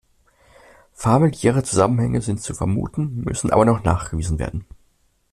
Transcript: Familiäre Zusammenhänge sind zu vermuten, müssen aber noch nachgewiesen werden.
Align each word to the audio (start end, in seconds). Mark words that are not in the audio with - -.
Familiäre 0.93 1.61
Zusammenhänge 1.61 2.21
sind 2.23 2.41
zu 2.41 2.55
vermuten, 2.55 3.17
müssen 3.23 3.51
aber 3.51 3.65
noch 3.65 3.83
nachgewiesen 3.83 4.39
werden. 4.39 4.65